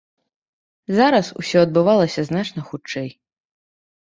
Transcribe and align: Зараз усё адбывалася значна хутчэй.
Зараз 0.99 1.29
усё 1.41 1.57
адбывалася 1.67 2.25
значна 2.31 2.65
хутчэй. 2.71 3.09